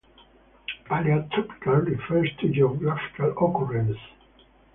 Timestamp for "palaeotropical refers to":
0.87-2.49